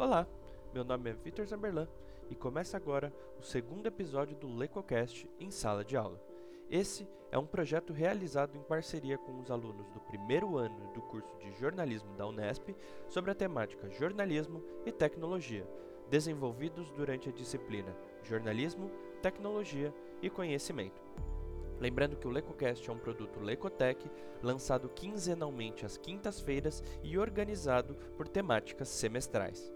[0.00, 0.26] Olá,
[0.72, 1.86] meu nome é Vitor Zamberlan
[2.30, 6.18] e começa agora o segundo episódio do LecoCast em sala de aula.
[6.70, 11.36] Esse é um projeto realizado em parceria com os alunos do primeiro ano do curso
[11.36, 12.74] de jornalismo da Unesp
[13.08, 15.68] sobre a temática jornalismo e tecnologia,
[16.08, 18.90] desenvolvidos durante a disciplina Jornalismo,
[19.20, 19.92] Tecnologia
[20.22, 21.02] e Conhecimento.
[21.78, 24.10] Lembrando que o LecoCast é um produto Lecotec,
[24.42, 29.70] lançado quinzenalmente às quintas-feiras e organizado por temáticas semestrais.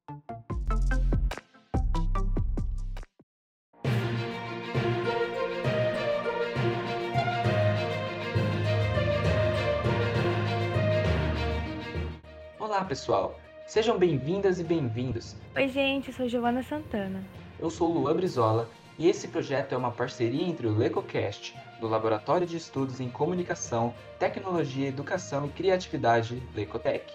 [12.59, 13.39] Olá, pessoal.
[13.67, 15.35] Sejam bem-vindas e bem-vindos.
[15.55, 17.23] Oi, gente, eu sou Giovana Santana.
[17.59, 22.45] Eu sou Luan Brizola e esse projeto é uma parceria entre o LecoCast, do Laboratório
[22.45, 27.11] de Estudos em Comunicação, Tecnologia, Educação e Criatividade, Lecotec,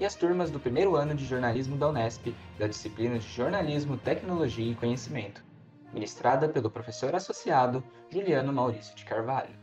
[0.00, 4.72] e as turmas do primeiro ano de jornalismo da Unesp, da disciplina de Jornalismo, Tecnologia
[4.72, 5.44] e Conhecimento,
[5.92, 9.54] ministrada pelo professor associado Juliano Maurício de Carvalho.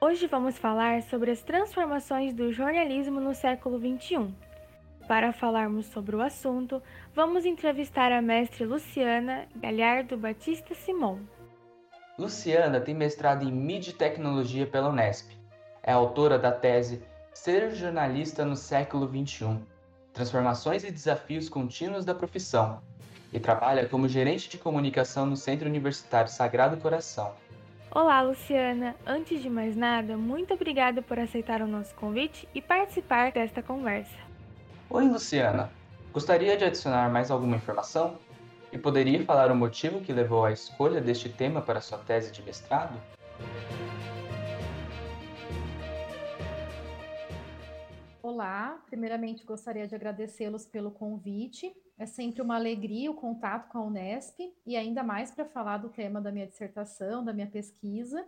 [0.00, 4.32] Hoje vamos falar sobre as transformações do jornalismo no século XXI
[5.08, 6.82] para falarmos sobre o assunto,
[7.18, 11.18] vamos entrevistar a mestre Luciana Galhardo Batista Simon.
[12.16, 15.32] Luciana tem mestrado em Mídia e Tecnologia pela Unesp.
[15.82, 17.02] É autora da tese
[17.34, 19.58] Ser Jornalista no Século XXI
[20.12, 22.80] Transformações e Desafios Contínuos da Profissão
[23.32, 27.34] e trabalha como gerente de comunicação no Centro Universitário Sagrado Coração.
[27.90, 28.94] Olá, Luciana!
[29.04, 34.16] Antes de mais nada, muito obrigada por aceitar o nosso convite e participar desta conversa.
[34.88, 35.77] Oi, Luciana.
[36.18, 38.18] Gostaria de adicionar mais alguma informação?
[38.72, 42.42] E poderia falar o motivo que levou à escolha deste tema para sua tese de
[42.42, 43.00] mestrado?
[48.20, 51.72] Olá, primeiramente gostaria de agradecê-los pelo convite.
[51.96, 55.88] É sempre uma alegria o contato com a Unesp e ainda mais para falar do
[55.88, 58.26] tema da minha dissertação, da minha pesquisa.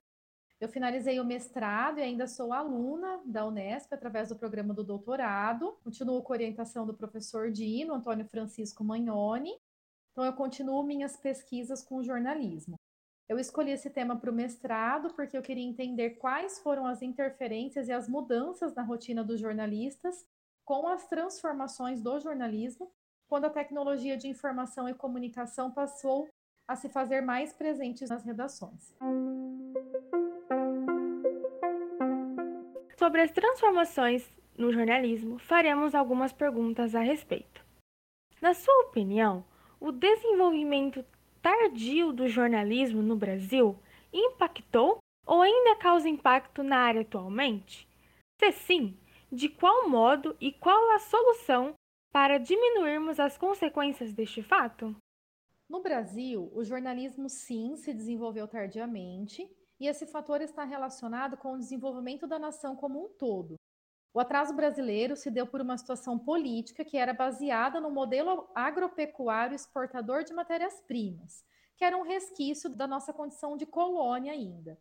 [0.61, 5.79] Eu finalizei o mestrado e ainda sou aluna da Unesp através do programa do doutorado.
[5.83, 9.59] Continuo com orientação do professor Dino, Antônio Francisco Magnoni.
[10.13, 12.79] Então, eu continuo minhas pesquisas com jornalismo.
[13.27, 17.89] Eu escolhi esse tema para o mestrado porque eu queria entender quais foram as interferências
[17.89, 20.27] e as mudanças na rotina dos jornalistas
[20.63, 22.93] com as transformações do jornalismo,
[23.29, 26.29] quando a tecnologia de informação e comunicação passou
[26.69, 28.95] a se fazer mais presente nas redações.
[33.01, 37.65] Sobre as transformações no jornalismo, faremos algumas perguntas a respeito.
[38.43, 39.43] Na sua opinião,
[39.81, 41.03] o desenvolvimento
[41.41, 43.75] tardio do jornalismo no Brasil
[44.13, 47.89] impactou ou ainda causa impacto na área atualmente?
[48.39, 48.95] Se sim,
[49.33, 51.73] de qual modo e qual a solução
[52.13, 54.95] para diminuirmos as consequências deste fato?
[55.71, 59.49] No Brasil, o jornalismo sim se desenvolveu tardiamente
[59.81, 63.59] e esse fator está relacionado com o desenvolvimento da nação como um todo.
[64.13, 69.55] O atraso brasileiro se deu por uma situação política que era baseada no modelo agropecuário
[69.55, 71.45] exportador de matérias-primas,
[71.77, 74.79] que era um resquício da nossa condição de colônia ainda.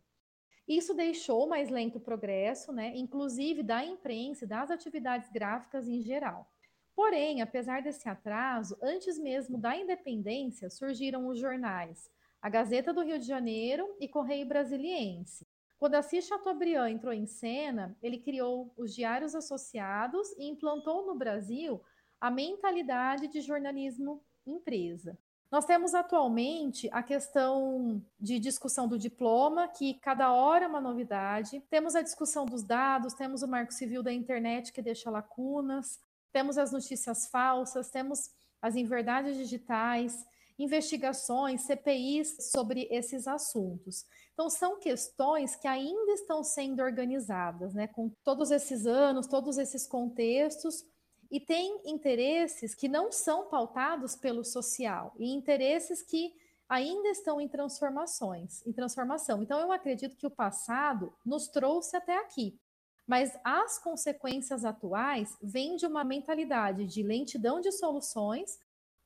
[0.68, 6.02] Isso deixou mais lento o progresso, né, inclusive da imprensa e das atividades gráficas em
[6.02, 6.46] geral.
[6.94, 13.18] Porém, apesar desse atraso, antes mesmo da independência, surgiram os jornais a Gazeta do Rio
[13.18, 15.46] de Janeiro e Correio Brasiliense.
[15.78, 21.82] Quando Assis Chateaubriand entrou em cena, ele criou os Diários Associados e implantou no Brasil
[22.20, 25.18] a mentalidade de jornalismo empresa.
[25.50, 31.60] Nós temos atualmente a questão de discussão do diploma, que cada hora é uma novidade.
[31.68, 35.98] Temos a discussão dos dados, temos o marco civil da internet que deixa lacunas,
[36.32, 38.30] temos as notícias falsas, temos
[38.62, 40.24] as inverdades digitais
[40.62, 44.04] investigações, CPIs sobre esses assuntos.
[44.32, 49.86] Então, são questões que ainda estão sendo organizadas, né, com todos esses anos, todos esses
[49.86, 50.84] contextos,
[51.30, 56.34] e tem interesses que não são pautados pelo social, e interesses que
[56.68, 59.42] ainda estão em transformações, em transformação.
[59.42, 62.58] Então eu acredito que o passado nos trouxe até aqui.
[63.06, 68.56] Mas as consequências atuais vêm de uma mentalidade de lentidão de soluções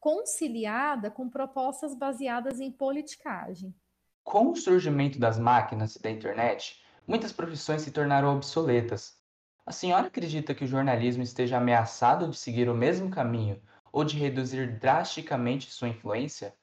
[0.05, 3.75] conciliada com propostas baseadas em politicagem.
[4.23, 9.19] Com o surgimento das máquinas e da internet, muitas profissões se tornaram obsoletas.
[9.65, 14.19] A senhora acredita que o jornalismo esteja ameaçado de seguir o mesmo caminho ou de
[14.19, 16.55] reduzir drasticamente sua influência?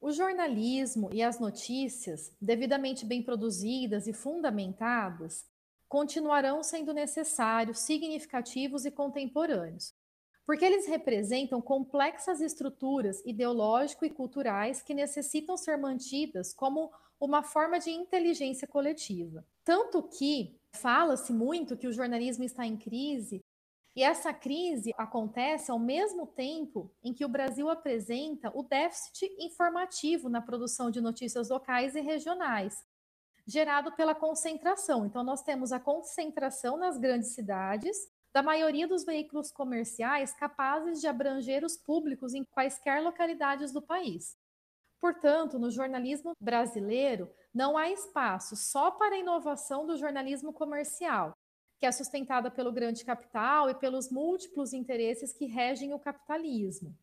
[0.00, 5.44] O jornalismo e as notícias, devidamente bem produzidas e fundamentadas,
[5.88, 9.92] continuarão sendo necessários, significativos e contemporâneos,
[10.46, 17.78] porque eles representam complexas estruturas ideológico e culturais que necessitam ser mantidas como uma forma
[17.78, 19.44] de inteligência coletiva.
[19.64, 23.42] Tanto que fala-se muito que o jornalismo está em crise
[23.96, 30.28] e essa crise acontece ao mesmo tempo em que o Brasil apresenta o déficit informativo
[30.28, 32.84] na produção de notícias locais e regionais,
[33.46, 35.06] gerado pela concentração.
[35.06, 37.96] Então, nós temos a concentração nas grandes cidades
[38.34, 44.36] da maioria dos veículos comerciais capazes de abranger os públicos em quaisquer localidades do país.
[45.00, 51.32] Portanto, no jornalismo brasileiro, não há espaço só para a inovação do jornalismo comercial,
[51.78, 56.96] que é sustentada pelo grande capital e pelos múltiplos interesses que regem o capitalismo.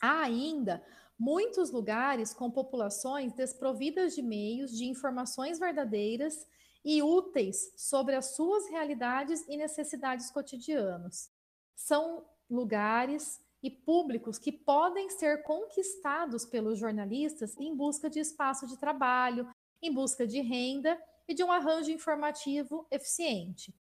[0.00, 0.84] Há ainda
[1.16, 6.44] muitos lugares com populações desprovidas de meios de informações verdadeiras
[6.84, 11.30] e úteis sobre as suas realidades e necessidades cotidianas.
[11.74, 18.76] São lugares e públicos que podem ser conquistados pelos jornalistas em busca de espaço de
[18.78, 19.48] trabalho,
[19.80, 23.74] em busca de renda e de um arranjo informativo eficiente.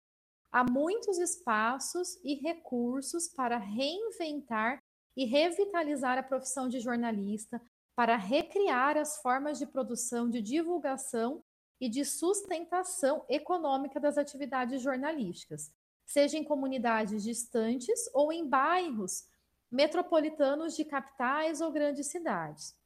[0.53, 4.83] Há muitos espaços e recursos para reinventar
[5.17, 7.61] e revitalizar a profissão de jornalista,
[7.95, 11.43] para recriar as formas de produção, de divulgação
[11.81, 15.73] e de sustentação econômica das atividades jornalísticas,
[16.05, 19.27] seja em comunidades distantes ou em bairros
[19.71, 22.77] metropolitanos de capitais ou grandes cidades.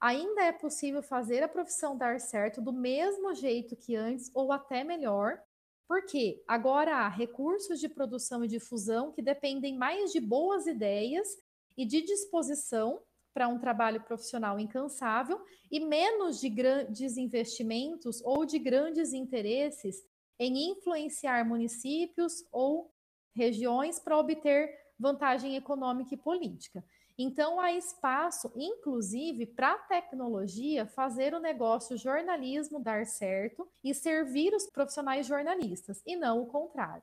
[0.00, 4.82] Ainda é possível fazer a profissão dar certo do mesmo jeito que antes ou até
[4.82, 5.38] melhor,
[5.86, 11.28] porque agora há recursos de produção e difusão que dependem mais de boas ideias
[11.76, 13.02] e de disposição
[13.32, 15.40] para um trabalho profissional incansável
[15.70, 19.96] e menos de grandes investimentos ou de grandes interesses
[20.38, 22.92] em influenciar municípios ou
[23.34, 26.84] regiões para obter vantagem econômica e política.
[27.22, 34.54] Então, há espaço, inclusive, para a tecnologia fazer o negócio jornalismo dar certo e servir
[34.54, 37.02] os profissionais jornalistas, e não o contrário.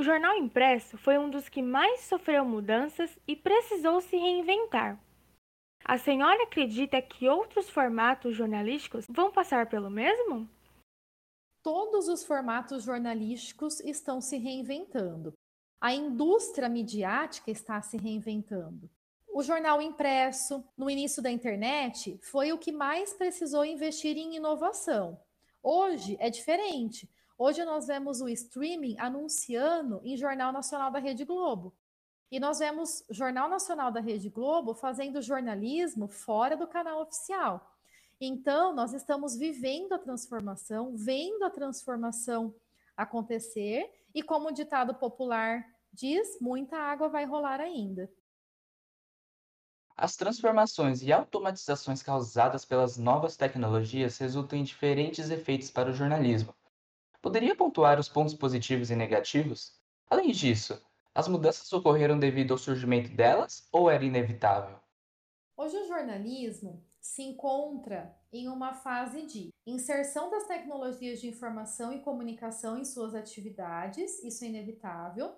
[0.00, 4.98] O jornal impresso foi um dos que mais sofreu mudanças e precisou se reinventar.
[5.84, 10.48] A senhora acredita que outros formatos jornalísticos vão passar pelo mesmo?
[11.62, 15.34] Todos os formatos jornalísticos estão se reinventando.
[15.78, 18.88] A indústria midiática está se reinventando.
[19.28, 25.20] O jornal impresso, no início da internet, foi o que mais precisou investir em inovação.
[25.62, 27.06] Hoje é diferente.
[27.42, 31.74] Hoje nós vemos o streaming anunciando em Jornal Nacional da Rede Globo.
[32.30, 37.74] E nós vemos Jornal Nacional da Rede Globo fazendo jornalismo fora do canal oficial.
[38.20, 42.54] Então, nós estamos vivendo a transformação, vendo a transformação
[42.94, 48.12] acontecer e como o ditado popular diz, muita água vai rolar ainda.
[49.96, 56.54] As transformações e automatizações causadas pelas novas tecnologias resultam em diferentes efeitos para o jornalismo.
[57.22, 59.78] Poderia pontuar os pontos positivos e negativos?
[60.08, 60.82] Além disso,
[61.14, 64.80] as mudanças ocorreram devido ao surgimento delas ou era inevitável?
[65.54, 72.00] Hoje o jornalismo se encontra em uma fase de inserção das tecnologias de informação e
[72.00, 75.36] comunicação em suas atividades, isso é inevitável,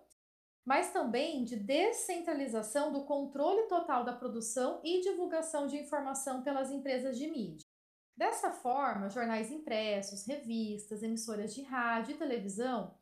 [0.65, 7.19] mas também de descentralização do controle total da produção e divulgação de informação pelas empresas
[7.19, 7.72] de mídia.
[8.17, 12.95] Dessa forma, jornais impressos, revistas, emissoras de rádio e televisão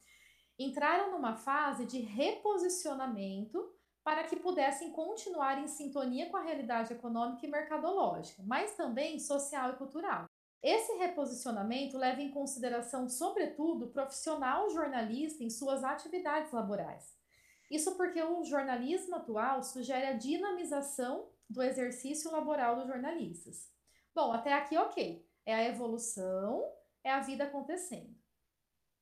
[0.59, 3.75] entraram numa fase de reposicionamento
[4.05, 9.71] para que pudessem continuar em sintonia com a realidade econômica e mercadológica, mas também social
[9.71, 10.27] e cultural.
[10.63, 17.19] Esse reposicionamento leva em consideração, sobretudo, o profissional jornalista em suas atividades laborais.
[17.71, 23.71] Isso porque o jornalismo atual sugere a dinamização do exercício laboral dos jornalistas.
[24.15, 25.27] Bom, até aqui ok.
[25.47, 26.71] É a evolução,
[27.03, 28.15] é a vida acontecendo.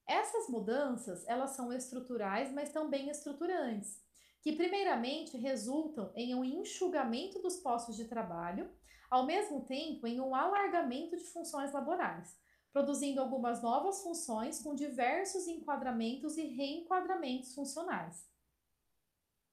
[0.07, 4.03] Essas mudanças, elas são estruturais, mas também estruturantes
[4.41, 8.71] que primeiramente resultam em um enxugamento dos postos de trabalho,
[9.11, 12.37] ao mesmo tempo em um alargamento de funções laborais,
[12.73, 18.27] produzindo algumas novas funções com diversos enquadramentos e reenquadramentos funcionais.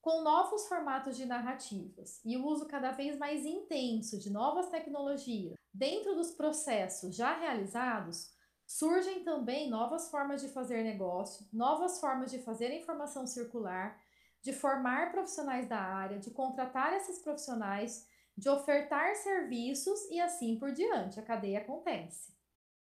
[0.06, 5.56] Com novos formatos de narrativas e o uso cada vez mais intenso de novas tecnologias
[5.74, 8.32] dentro dos processos já realizados,
[8.68, 14.00] surgem também novas formas de fazer negócio, novas formas de fazer informação circular,
[14.44, 18.08] de formar profissionais da área, de contratar esses profissionais,
[18.38, 21.20] de ofertar serviços e assim por diante.
[21.20, 22.32] A cadeia acontece.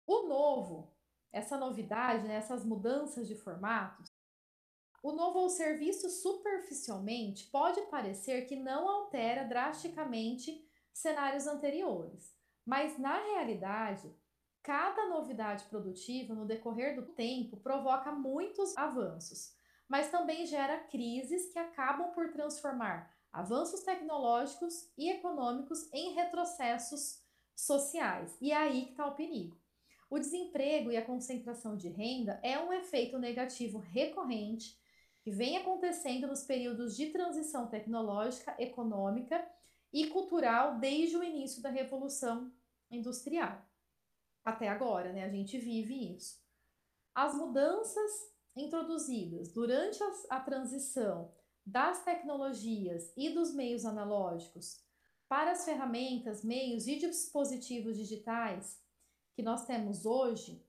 [0.06, 0.94] O novo,
[1.32, 4.17] essa novidade, né, essas mudanças de formatos,
[5.08, 12.36] o novo ao ser visto superficialmente pode parecer que não altera drasticamente cenários anteriores,
[12.66, 14.14] mas na realidade,
[14.62, 19.56] cada novidade produtiva no decorrer do tempo provoca muitos avanços,
[19.88, 27.24] mas também gera crises que acabam por transformar avanços tecnológicos e econômicos em retrocessos
[27.56, 28.36] sociais.
[28.42, 29.58] E é aí que está o perigo.
[30.10, 34.78] O desemprego e a concentração de renda é um efeito negativo recorrente
[35.28, 39.46] que vem acontecendo nos períodos de transição tecnológica, econômica
[39.92, 42.50] e cultural desde o início da Revolução
[42.90, 43.62] Industrial.
[44.42, 45.26] Até agora, né?
[45.26, 46.42] A gente vive isso.
[47.14, 51.30] As mudanças introduzidas durante a, transição
[51.66, 54.82] das tecnologias e dos meios analógicos
[55.28, 58.82] para as ferramentas, meios e dispositivos digitais
[59.36, 60.66] que nós temos hoje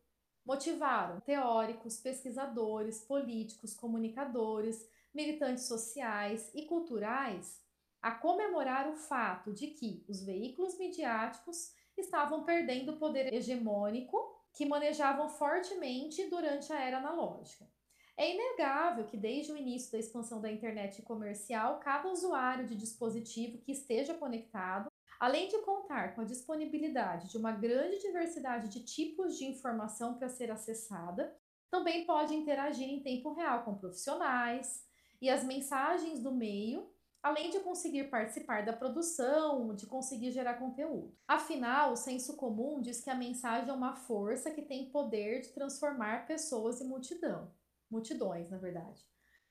[0.49, 7.61] motivaram teóricos, pesquisadores, políticos, comunicadores, militantes sociais e culturais
[8.01, 14.17] a comemorar o fato de que os veículos midiáticos estavam perdendo o poder hegemônico
[14.55, 17.69] que manejavam fortemente durante a era analógica.
[18.17, 23.59] É inegável que, desde o início da expansão da internet comercial, cada usuário de dispositivo
[23.59, 29.37] que esteja conectado Além de contar com a disponibilidade de uma grande diversidade de tipos
[29.37, 31.37] de informação para ser acessada,
[31.71, 34.87] também pode interagir em tempo real com profissionais
[35.21, 36.89] e as mensagens do meio,
[37.21, 41.13] além de conseguir participar da produção, de conseguir gerar conteúdo.
[41.27, 45.49] Afinal, o senso comum diz que a mensagem é uma força que tem poder de
[45.49, 47.51] transformar pessoas em multidão,
[47.91, 49.05] multidões, na verdade.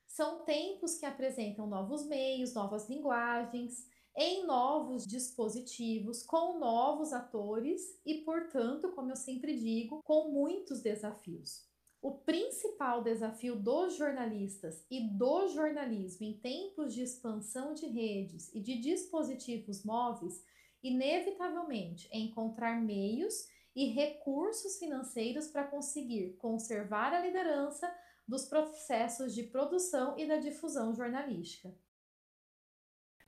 [0.06, 3.86] São tempos que apresentam novos meios, novas linguagens
[4.20, 11.64] em novos dispositivos, com novos atores e, portanto, como eu sempre digo, com muitos desafios.
[12.02, 18.60] O principal desafio dos jornalistas e do jornalismo em tempos de expansão de redes e
[18.60, 20.44] de dispositivos móveis,
[20.82, 27.88] inevitavelmente, é encontrar meios e recursos financeiros para conseguir conservar a liderança
[28.26, 31.72] dos processos de produção e da difusão jornalística.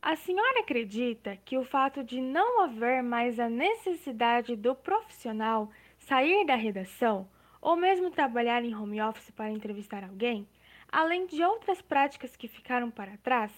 [0.03, 6.47] A senhora acredita que o fato de não haver mais a necessidade do profissional sair
[6.47, 7.29] da redação
[7.61, 10.49] ou mesmo trabalhar em home office para entrevistar alguém,
[10.91, 13.53] além de outras práticas que ficaram para trás,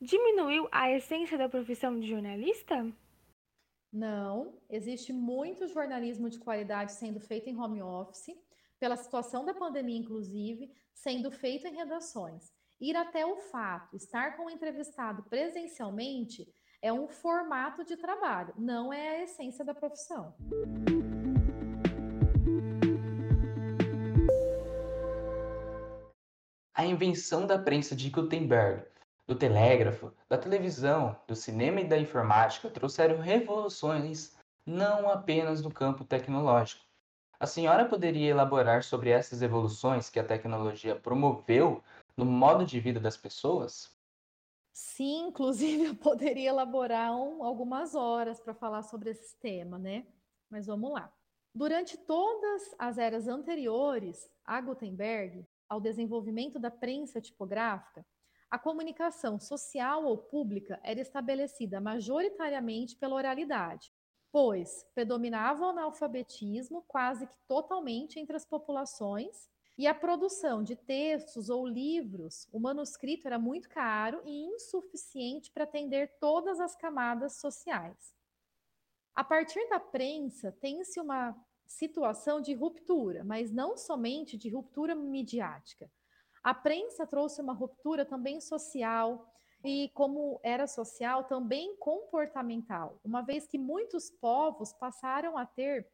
[0.00, 2.90] diminuiu a essência da profissão de jornalista?
[3.92, 8.34] Não, existe muito jornalismo de qualidade sendo feito em home office,
[8.80, 14.46] pela situação da pandemia, inclusive, sendo feito em redações ir até o fato, estar com
[14.46, 16.46] o entrevistado presencialmente,
[16.82, 20.34] é um formato de trabalho, não é a essência da profissão.
[26.74, 28.84] A invenção da prensa de Gutenberg,
[29.26, 36.04] do telégrafo, da televisão, do cinema e da informática trouxeram revoluções não apenas no campo
[36.04, 36.84] tecnológico.
[37.40, 41.82] A senhora poderia elaborar sobre essas evoluções que a tecnologia promoveu
[42.16, 43.94] no modo de vida das pessoas?
[44.72, 50.06] Sim, inclusive eu poderia elaborar um, algumas horas para falar sobre esse tema, né?
[50.50, 51.12] Mas vamos lá.
[51.54, 58.04] Durante todas as eras anteriores a Gutenberg, ao desenvolvimento da prensa tipográfica,
[58.50, 63.92] a comunicação social ou pública era estabelecida majoritariamente pela oralidade,
[64.30, 71.48] pois predominava o analfabetismo quase que totalmente entre as populações e a produção de textos
[71.50, 78.14] ou livros, o manuscrito era muito caro e insuficiente para atender todas as camadas sociais.
[79.14, 85.90] A partir da prensa, tem-se uma situação de ruptura, mas não somente de ruptura midiática.
[86.42, 89.26] A prensa trouxe uma ruptura também social
[89.64, 95.88] e, como era social, também comportamental, uma vez que muitos povos passaram a ter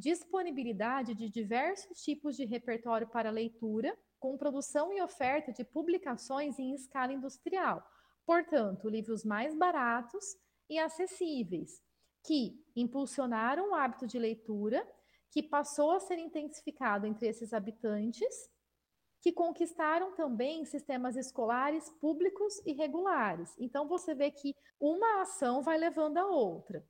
[0.00, 6.74] disponibilidade de diversos tipos de repertório para leitura com produção e oferta de publicações em
[6.74, 7.86] escala industrial.
[8.24, 10.24] Portanto, livros mais baratos
[10.68, 11.82] e acessíveis,
[12.24, 14.86] que impulsionaram o hábito de leitura,
[15.30, 18.50] que passou a ser intensificado entre esses habitantes,
[19.20, 23.54] que conquistaram também sistemas escolares públicos e regulares.
[23.58, 26.86] Então, você vê que uma ação vai levando a outra.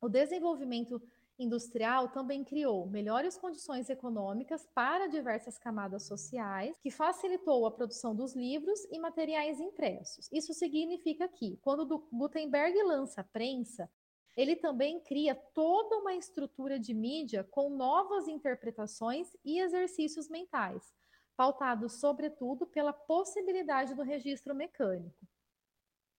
[0.00, 1.02] O desenvolvimento
[1.38, 8.34] industrial também criou melhores condições econômicas para diversas camadas sociais, que facilitou a produção dos
[8.34, 10.28] livros e materiais impressos.
[10.32, 13.90] Isso significa que, quando Gutenberg lança a prensa,
[14.36, 20.94] ele também cria toda uma estrutura de mídia com novas interpretações e exercícios mentais,
[21.36, 25.26] pautados sobretudo pela possibilidade do registro mecânico.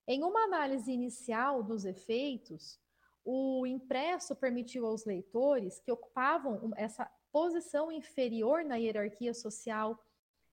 [0.07, 2.79] Em uma análise inicial dos efeitos,
[3.29, 10.01] o impresso permitiu aos leitores que ocupavam essa posição inferior na hierarquia social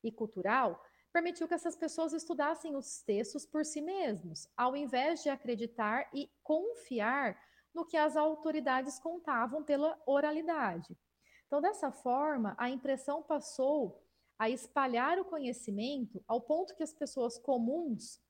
[0.03, 5.29] e cultural, permitiu que essas pessoas estudassem os textos por si mesmos, ao invés de
[5.29, 7.41] acreditar e confiar
[7.73, 10.99] no que as autoridades contavam pela oralidade.
[11.47, 14.05] Então, dessa forma, a impressão passou
[14.37, 18.21] a espalhar o conhecimento ao ponto que as pessoas comuns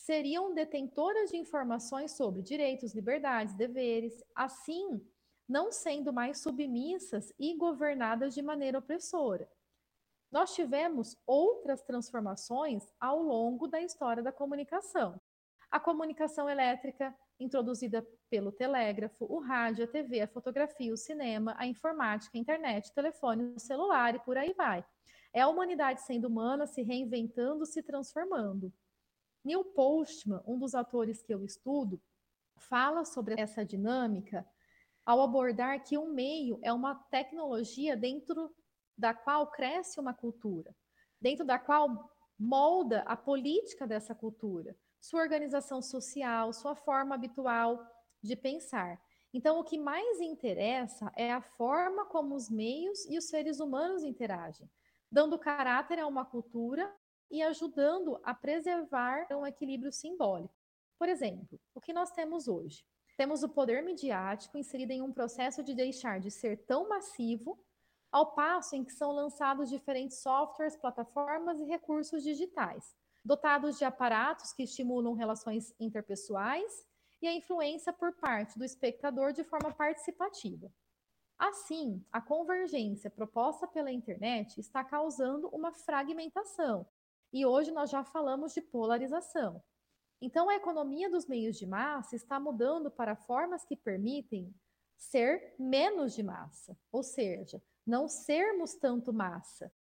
[0.00, 5.00] seriam detentoras de informações sobre direitos, liberdades, deveres, assim
[5.46, 9.50] não sendo mais submissas e governadas de maneira opressora.
[10.30, 15.20] Nós tivemos outras transformações ao longo da história da comunicação.
[15.70, 21.66] A comunicação elétrica, introduzida pelo telégrafo, o rádio, a TV, a fotografia, o cinema, a
[21.66, 24.84] informática, a internet, o telefone, o celular e por aí vai.
[25.32, 28.72] É a humanidade sendo humana, se reinventando, se transformando.
[29.44, 32.00] Neil Postman, um dos autores que eu estudo,
[32.56, 34.46] fala sobre essa dinâmica
[35.04, 38.54] ao abordar que um meio é uma tecnologia dentro
[38.96, 40.74] da qual cresce uma cultura,
[41.20, 47.82] dentro da qual molda a política dessa cultura, sua organização social, sua forma habitual
[48.22, 49.00] de pensar.
[49.32, 54.02] Então, o que mais interessa é a forma como os meios e os seres humanos
[54.02, 54.68] interagem,
[55.10, 56.92] dando caráter a uma cultura
[57.30, 60.54] e ajudando a preservar um equilíbrio simbólico.
[60.98, 62.84] Por exemplo, o que nós temos hoje?
[63.16, 67.58] Temos o poder midiático inserido em um processo de deixar de ser tão massivo,
[68.10, 74.52] ao passo em que são lançados diferentes softwares, plataformas e recursos digitais, dotados de aparatos
[74.52, 76.86] que estimulam relações interpessoais
[77.22, 80.72] e a influência por parte do espectador de forma participativa.
[81.38, 86.86] Assim, a convergência proposta pela internet está causando uma fragmentação
[87.32, 89.62] e hoje nós já falamos de polarização.
[90.20, 94.54] Então, a economia dos meios de massa está mudando para formas que permitem
[94.96, 99.72] ser menos de massa, ou seja, não sermos tanto massa.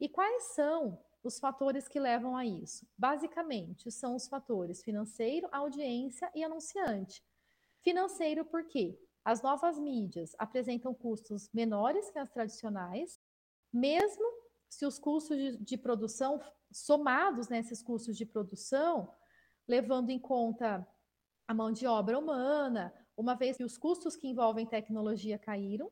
[0.00, 2.86] E quais são os fatores que levam a isso?
[2.98, 7.24] Basicamente, são os fatores financeiro, audiência e anunciante.
[7.82, 13.20] Financeiro, porque as novas mídias apresentam custos menores que as tradicionais,
[13.72, 14.24] mesmo
[14.68, 16.40] se os custos de, de produção
[16.74, 19.08] somados nesses né, custos de produção,
[19.66, 20.84] levando em conta
[21.46, 25.88] a mão de obra humana, uma vez que os custos que envolvem tecnologia caíram,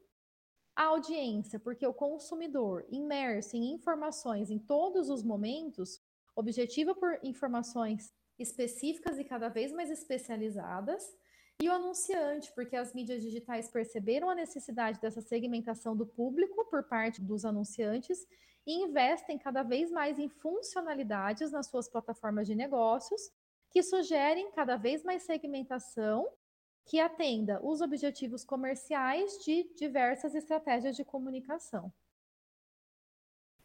[0.74, 6.00] a audiência, porque o consumidor imerso em informações em todos os momentos,
[6.34, 11.16] objetiva por informações específicas e cada vez mais especializadas,
[11.62, 16.82] e o anunciante, porque as mídias digitais perceberam a necessidade dessa segmentação do público por
[16.82, 18.26] parte dos anunciantes
[18.66, 23.30] e investem cada vez mais em funcionalidades nas suas plataformas de negócios
[23.70, 26.28] que sugerem cada vez mais segmentação
[26.84, 31.92] que atenda os objetivos comerciais de diversas estratégias de comunicação.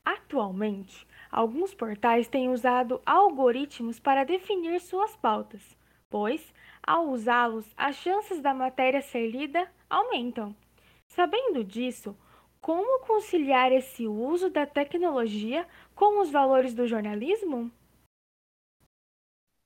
[0.06, 5.78] Atualmente, alguns portais têm usado algoritmos para definir suas pautas,
[6.10, 10.56] pois, ao usá-los, as chances da matéria ser lida aumentam.
[11.08, 12.18] Sabendo disso,
[12.62, 17.72] como conciliar esse uso da tecnologia com os valores do jornalismo?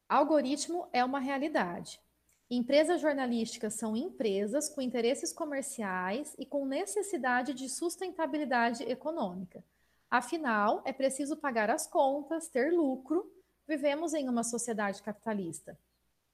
[0.07, 2.01] Algoritmo é uma realidade.
[2.49, 9.63] Empresas jornalísticas são empresas com interesses comerciais e com necessidade de sustentabilidade econômica.
[10.09, 13.31] Afinal, é preciso pagar as contas, ter lucro.
[13.65, 15.79] Vivemos em uma sociedade capitalista.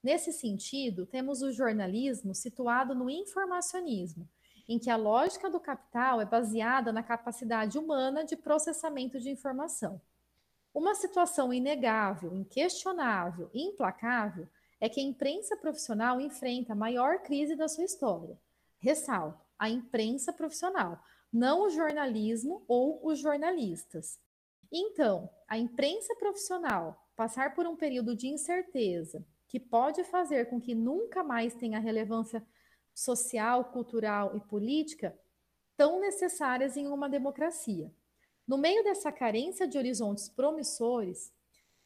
[0.02, 4.28] Nesse sentido, temos o jornalismo situado no informacionismo,
[4.68, 10.00] em que a lógica do capital é baseada na capacidade humana de processamento de informação.
[10.74, 14.46] Uma situação inegável, inquestionável e implacável
[14.80, 18.38] é que a imprensa profissional enfrenta a maior crise da sua história.
[18.78, 21.02] Ressalto, a imprensa profissional,
[21.32, 24.20] não o jornalismo ou os jornalistas.
[24.70, 30.74] Então, a imprensa profissional passar por um período de incerteza que pode fazer com que
[30.74, 32.44] nunca mais tenha relevância
[32.98, 35.16] social, cultural e política
[35.76, 37.92] tão necessárias em uma democracia.
[38.46, 41.32] No meio dessa carência de horizontes promissores,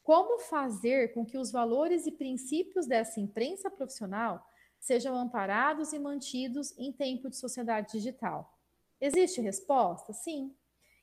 [0.03, 4.49] como fazer com que os valores e princípios dessa imprensa profissional
[4.81, 8.59] sejam amparados e mantidos em tempo de sociedade digital?
[8.99, 10.15] Existe resposta?
[10.15, 10.55] Sim.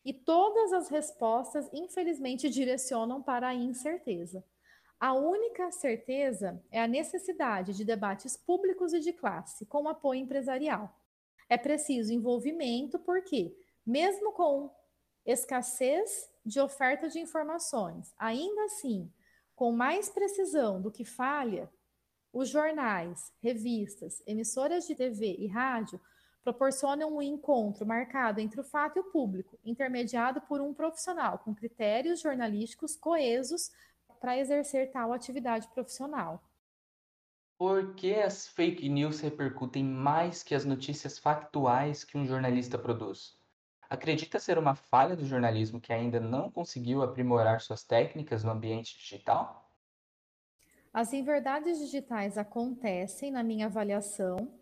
[0.04, 4.43] E todas as respostas, infelizmente, direcionam para a incerteza.
[4.99, 10.93] A única certeza é a necessidade de debates públicos e de classe, com apoio empresarial.
[11.47, 14.69] É preciso envolvimento, porque, mesmo com
[15.25, 19.09] escassez de oferta de informações, ainda assim,
[19.55, 21.71] com mais precisão do que falha,
[22.33, 25.99] os jornais, revistas, emissoras de TV e rádio
[26.43, 31.55] proporcionam um encontro marcado entre o fato e o público, intermediado por um profissional com
[31.55, 33.71] critérios jornalísticos coesos
[34.19, 36.43] para exercer tal atividade profissional.
[37.58, 43.38] Por que as fake news repercutem mais que as notícias factuais que um jornalista produz?
[43.89, 48.97] Acredita ser uma falha do jornalismo que ainda não conseguiu aprimorar suas técnicas no ambiente
[48.97, 49.69] digital?
[50.93, 54.53] As inverdades digitais acontecem, na minha avaliação,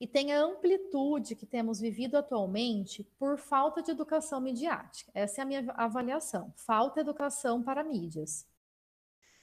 [0.00, 5.10] e têm a amplitude que temos vivido atualmente por falta de educação midiática.
[5.14, 6.52] Essa é a minha avaliação.
[6.56, 8.44] Falta educação para mídias.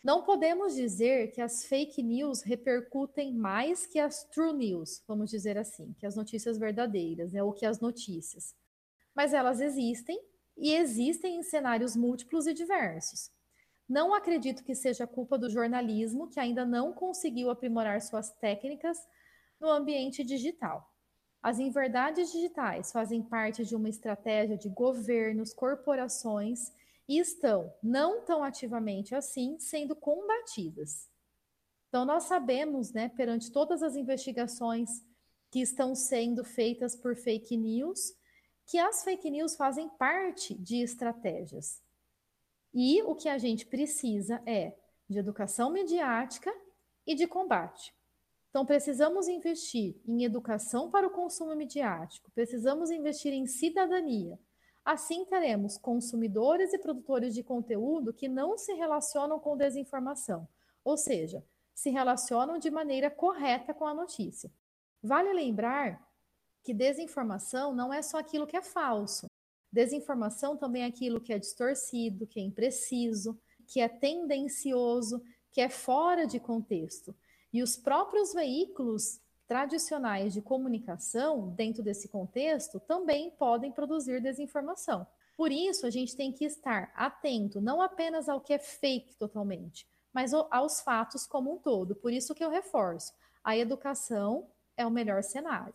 [0.03, 5.57] Não podemos dizer que as fake news repercutem mais que as true news, vamos dizer
[5.57, 8.55] assim, que as notícias verdadeiras, né, ou que as notícias.
[9.13, 10.17] Mas elas existem
[10.57, 13.29] e existem em cenários múltiplos e diversos.
[13.87, 18.97] Não acredito que seja culpa do jornalismo que ainda não conseguiu aprimorar suas técnicas
[19.59, 20.87] no ambiente digital.
[21.41, 26.71] As inverdades digitais fazem parte de uma estratégia de governos, corporações
[27.09, 31.09] e estão, não tão ativamente assim, sendo combatidas.
[31.87, 35.03] Então, nós sabemos, né, perante todas as investigações
[35.49, 38.13] que estão sendo feitas por fake news,
[38.67, 41.81] que as fake news fazem parte de estratégias.
[42.71, 44.77] E o que a gente precisa é
[45.09, 46.53] de educação mediática
[47.07, 47.91] e de combate.
[48.51, 54.39] Então, precisamos investir em educação para o consumo midiático, precisamos investir em cidadania,
[54.91, 60.47] Assim, teremos consumidores e produtores de conteúdo que não se relacionam com desinformação,
[60.83, 64.51] ou seja, se relacionam de maneira correta com a notícia.
[65.03, 66.03] Vale lembrar
[66.63, 69.27] que desinformação não é só aquilo que é falso.
[69.71, 75.21] Desinformação também é aquilo que é distorcido, que é impreciso, que é tendencioso,
[75.51, 77.15] que é fora de contexto.
[77.53, 85.07] E os próprios veículos tradicionais de comunicação, dentro desse contexto, também podem produzir desinformação.
[85.35, 89.87] Por isso, a gente tem que estar atento não apenas ao que é fake totalmente,
[90.13, 91.95] mas aos fatos como um todo.
[91.95, 93.11] Por isso que eu reforço,
[93.43, 95.73] a educação é o melhor cenário.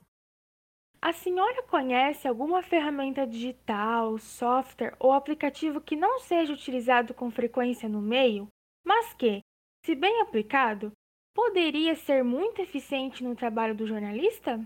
[1.02, 7.88] A senhora conhece alguma ferramenta digital, software ou aplicativo que não seja utilizado com frequência
[7.88, 8.46] no meio,
[8.86, 9.40] mas que,
[9.84, 10.92] se bem aplicado,
[11.34, 14.64] poderia ser muito eficiente no trabalho do jornalista?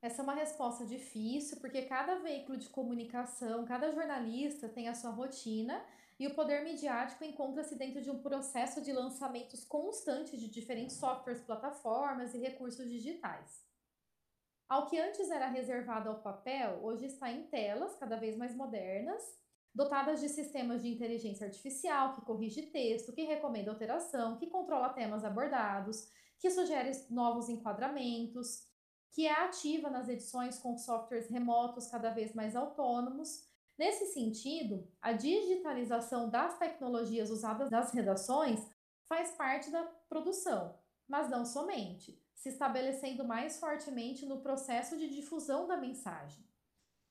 [0.00, 5.10] Essa é uma resposta difícil, porque cada veículo de comunicação, cada jornalista tem a sua
[5.10, 5.84] rotina
[6.20, 11.42] e o poder midiático encontra-se dentro de um processo de lançamentos constantes de diferentes softwares,
[11.42, 13.66] plataformas e recursos digitais.
[14.68, 19.22] Ao que antes era reservado ao papel, hoje está em telas cada vez mais modernas
[19.78, 25.24] dotadas de sistemas de inteligência artificial que corrige texto, que recomenda alteração, que controla temas
[25.24, 26.10] abordados,
[26.40, 28.64] que sugere novos enquadramentos,
[29.12, 33.46] que é ativa nas edições com softwares remotos cada vez mais autônomos.
[33.78, 38.60] Nesse sentido, a digitalização das tecnologias usadas nas redações
[39.08, 45.68] faz parte da produção, mas não somente, se estabelecendo mais fortemente no processo de difusão
[45.68, 46.44] da mensagem.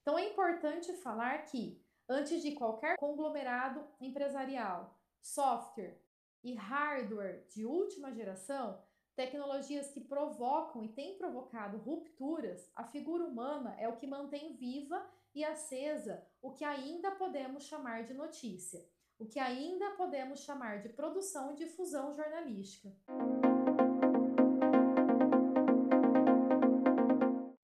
[0.01, 6.01] Então é importante falar que Antes de qualquer conglomerado empresarial, software
[6.41, 8.81] e hardware de última geração,
[9.13, 15.05] tecnologias que provocam e têm provocado rupturas, a figura humana é o que mantém viva
[15.35, 18.87] e acesa o que ainda podemos chamar de notícia,
[19.19, 22.89] o que ainda podemos chamar de produção e difusão jornalística.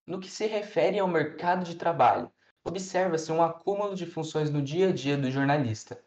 [0.06, 2.30] No que se refere ao mercado de trabalho,
[2.64, 6.02] observa-se um acúmulo de funções no dia a dia do jornalista.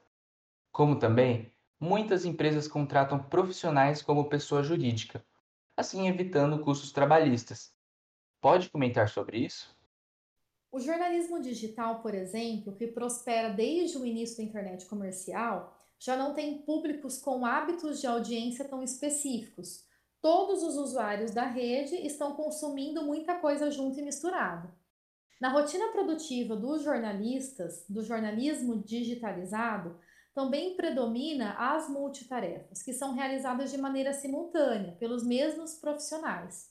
[0.72, 5.24] Como também, muitas empresas contratam profissionais como pessoa jurídica,
[5.76, 7.74] assim evitando custos trabalhistas.
[8.40, 9.76] Pode comentar sobre isso?
[10.72, 16.34] O jornalismo digital, por exemplo, que prospera desde o início da internet comercial, já não
[16.34, 19.86] tem públicos com hábitos de audiência tão específicos.
[20.20, 24.70] Todos os usuários da rede estão consumindo muita coisa junto e misturado.
[25.40, 29.98] Na rotina produtiva dos jornalistas, do jornalismo digitalizado,
[30.34, 36.70] também predomina as multitarefas, que são realizadas de maneira simultânea pelos mesmos profissionais.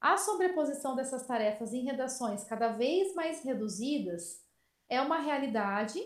[0.00, 4.44] A sobreposição dessas tarefas em redações cada vez mais reduzidas
[4.88, 6.00] é uma realidade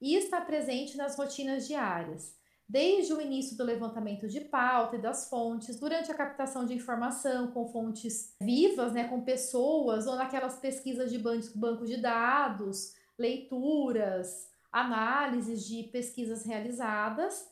[0.00, 2.34] e está presente nas rotinas diárias,
[2.68, 7.52] desde o início do levantamento de pauta e das fontes, durante a captação de informação
[7.52, 15.64] com fontes vivas, né, com pessoas, ou naquelas pesquisas de banco de dados, leituras, análises
[15.64, 17.48] de pesquisas realizadas,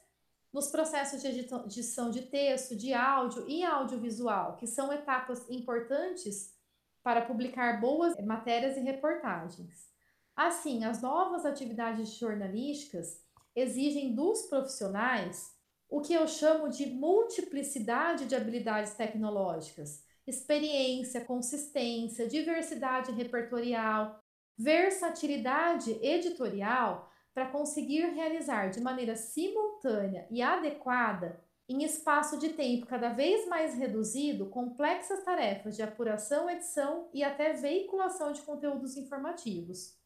[0.53, 6.55] nos processos de edição de texto, de áudio e audiovisual, que são etapas importantes
[7.03, 9.89] para publicar boas matérias e reportagens.
[10.37, 13.24] Assim, as novas atividades jornalísticas
[13.55, 15.55] exigem dos profissionais
[15.89, 24.19] o que eu chamo de multiplicidade de habilidades tecnológicas, experiência, consistência, diversidade repertorial,
[24.57, 33.09] versatilidade editorial para conseguir realizar de maneira simultânea e adequada, em espaço de tempo cada
[33.11, 39.97] vez mais reduzido, complexas tarefas de apuração, edição e até veiculação de conteúdos informativos.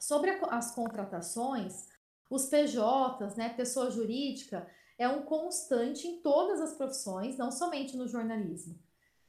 [0.00, 1.88] Sobre as contratações,
[2.28, 4.66] os PJs, né, pessoa jurídica,
[4.98, 8.78] é um constante em todas as profissões, não somente no jornalismo.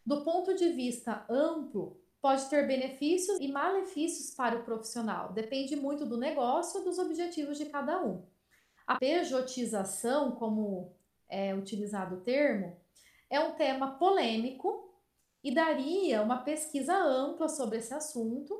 [0.06, 6.06] Do ponto de vista amplo, pode ter benefícios e malefícios para o profissional, depende muito
[6.06, 8.26] do negócio e dos objetivos de cada um.
[8.86, 10.96] A pejotização, como
[11.28, 12.78] é utilizado o termo,
[13.30, 14.94] é um tema polêmico
[15.44, 18.58] e daria uma pesquisa ampla sobre esse assunto,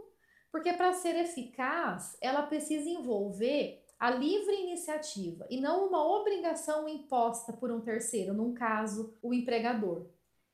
[0.52, 7.54] porque para ser eficaz, ela precisa envolver a livre iniciativa e não uma obrigação imposta
[7.54, 10.08] por um terceiro, num caso, o empregador.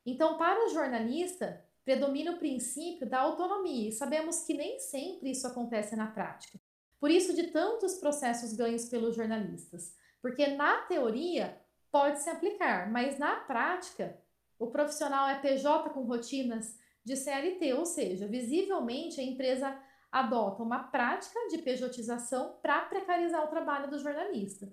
[0.05, 5.45] Então, para o jornalista, predomina o princípio da autonomia e sabemos que nem sempre isso
[5.45, 6.59] acontece na prática.
[6.99, 13.19] Por isso, de tantos processos ganhos pelos jornalistas, porque na teoria pode se aplicar, mas
[13.19, 14.17] na prática,
[14.57, 19.77] o profissional é PJ com rotinas de CLT, ou seja, visivelmente a empresa
[20.13, 24.71] adota uma prática de pejotização para precarizar o trabalho do jornalista.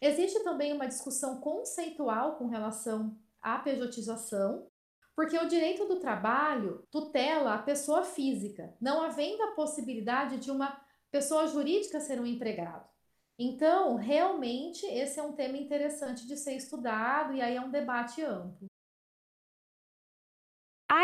[0.00, 4.68] Existe também uma discussão conceitual com relação à pejotização,
[5.16, 10.80] porque o direito do trabalho tutela a pessoa física, não havendo a possibilidade de uma
[11.10, 12.88] pessoa jurídica ser um empregado.
[13.36, 18.22] Então, realmente, esse é um tema interessante de ser estudado e aí é um debate
[18.22, 18.67] amplo.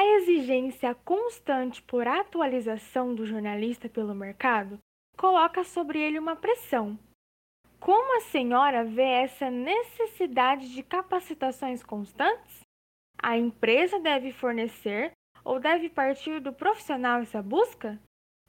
[0.04, 4.78] A exigência constante por atualização do jornalista pelo mercado
[5.16, 6.98] coloca sobre ele uma pressão.
[7.80, 12.60] Como a senhora vê essa necessidade de capacitações constantes?
[13.16, 15.12] A empresa deve fornecer
[15.42, 17.98] ou deve partir do profissional essa busca?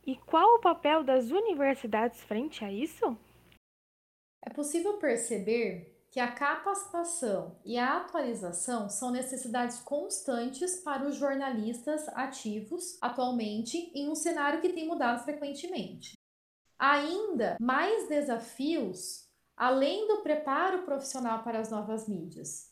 [0.05, 3.17] E qual o papel das universidades frente a isso?
[4.45, 12.07] É possível perceber que a capacitação e a atualização são necessidades constantes para os jornalistas
[12.07, 16.17] ativos atualmente em um cenário que tem mudado frequentemente.
[16.79, 22.71] Ainda mais desafios além do preparo profissional para as novas mídias.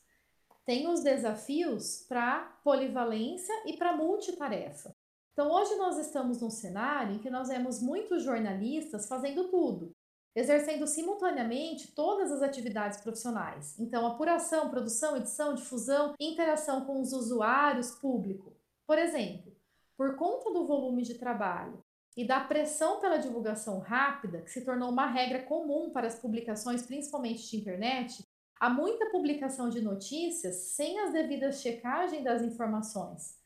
[0.65, 4.95] Tem os desafios para polivalência e para multitarefa.
[5.33, 9.93] Então, hoje nós estamos num cenário em que nós vemos muitos jornalistas fazendo tudo,
[10.35, 13.79] exercendo simultaneamente todas as atividades profissionais.
[13.79, 18.55] Então, apuração, produção, edição, difusão, interação com os usuários, público.
[18.87, 19.55] Por exemplo,
[19.95, 21.83] por conta do volume de trabalho
[22.17, 26.83] e da pressão pela divulgação rápida, que se tornou uma regra comum para as publicações,
[26.83, 28.23] principalmente de internet,
[28.59, 33.37] há muita publicação de notícias sem as devidas checagens das informações.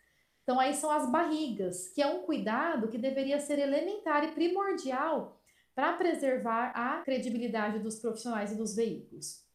[0.43, 5.37] Então, aí são as barrigas, que é um cuidado que deveria ser elementar e primordial
[5.78, 9.46] para preservar a credibilidade dos profissionais e dos veículos.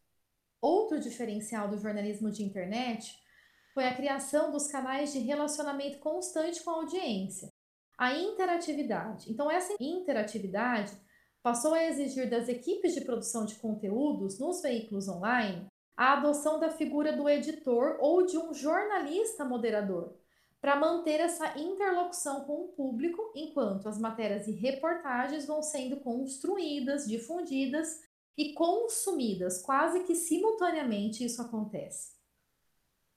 [0.60, 3.12] Outro diferencial do jornalismo de internet
[3.74, 7.48] foi a criação dos canais de relacionamento constante com a audiência,
[7.98, 9.32] a interatividade.
[9.32, 10.96] Então, essa interatividade
[11.42, 16.70] passou a exigir das equipes de produção de conteúdos nos veículos online a adoção da
[16.70, 20.16] figura do editor ou de um jornalista moderador,
[20.62, 27.04] para manter essa interlocução com o público enquanto as matérias e reportagens vão sendo construídas,
[27.04, 28.00] difundidas
[28.38, 32.12] e consumidas, quase que simultaneamente isso acontece.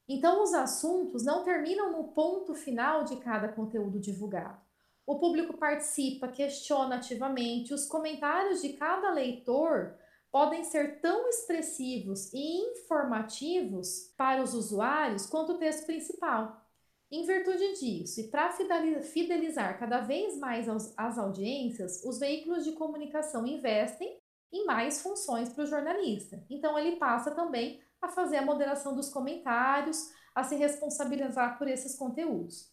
[0.09, 4.65] Então, os assuntos não terminam no ponto final de cada conteúdo divulgado.
[5.05, 9.93] o público participa, questiona ativamente, os comentários de cada leitor
[10.31, 16.64] podem ser tão expressivos e informativos para os usuários quanto o texto principal.
[17.11, 23.45] Em virtude disso, e para fidelizar cada vez mais as audiências, os veículos de comunicação
[23.45, 24.19] investem
[24.51, 26.43] em mais funções para o jornalista.
[26.49, 31.95] Então, ele passa também a fazer a moderação dos comentários, a se responsabilizar por esses
[31.95, 32.71] conteúdos.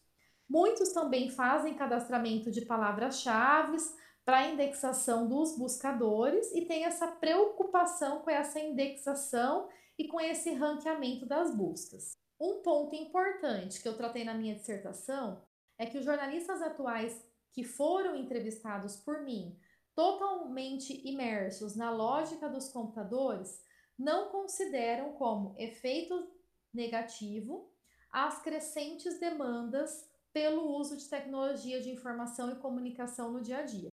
[0.48, 3.76] Muitos também fazem cadastramento de palavras-chave
[4.24, 9.68] para indexação dos buscadores e tem essa preocupação com essa indexação
[9.98, 12.21] e com esse ranqueamento das buscas.
[12.44, 15.40] Um ponto importante que eu tratei na minha dissertação
[15.78, 19.56] é que os jornalistas atuais que foram entrevistados por mim,
[19.94, 23.64] totalmente imersos na lógica dos computadores,
[23.96, 26.32] não consideram como efeito
[26.74, 27.72] negativo
[28.10, 33.88] as crescentes demandas pelo uso de tecnologia de informação e comunicação no dia a dia.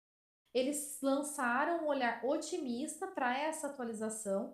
[0.52, 4.52] Eles lançaram um olhar otimista para essa atualização,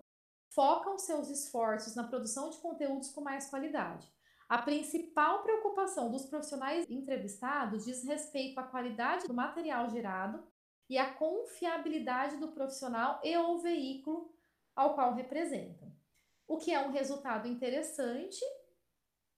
[0.53, 4.11] focam seus esforços na produção de conteúdos com mais qualidade.
[4.49, 10.43] A principal preocupação dos profissionais entrevistados diz respeito à qualidade do material gerado
[10.89, 14.29] e à confiabilidade do profissional e ou veículo
[14.75, 15.89] ao qual representam.
[16.47, 18.43] O que é um resultado interessante,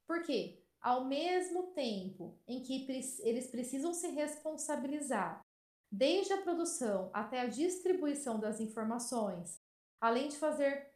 [0.07, 2.87] porque ao mesmo tempo em que
[3.21, 5.45] eles precisam se responsabilizar
[5.91, 9.61] desde a produção até a distribuição das informações,
[10.01, 10.92] além de fazer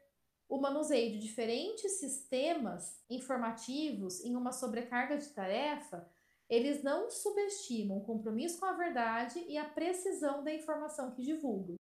[0.49, 6.07] o manuseio de diferentes sistemas informativos em uma sobrecarga de tarefa,
[6.49, 11.75] eles não subestimam o compromisso com a verdade e a precisão da informação que divulgam.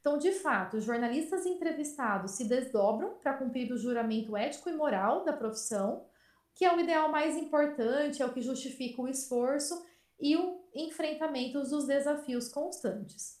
[0.00, 5.24] Então, de fato, os jornalistas entrevistados se desdobram para cumprir o juramento ético e moral
[5.24, 6.06] da profissão,
[6.54, 9.86] que é o ideal mais importante, é o que justifica o esforço
[10.18, 13.40] e o enfrentamento dos desafios constantes.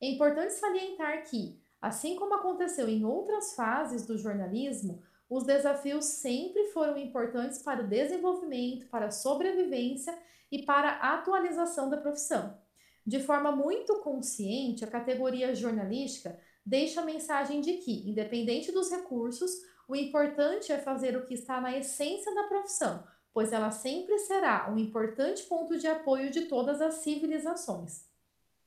[0.00, 6.68] É importante salientar que, assim como aconteceu em outras fases do jornalismo, os desafios sempre
[6.68, 10.16] foram importantes para o desenvolvimento, para a sobrevivência
[10.50, 12.58] e para a atualização da profissão.
[13.06, 19.50] De forma muito consciente, a categoria jornalística deixa a mensagem de que, independente dos recursos,
[19.86, 24.70] o importante é fazer o que está na essência da profissão, pois ela sempre será
[24.70, 28.07] um importante ponto de apoio de todas as civilizações.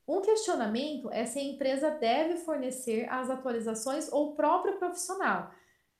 [0.06, 5.52] Um questionamento é se a empresa deve fornecer as atualizações ou o próprio profissional.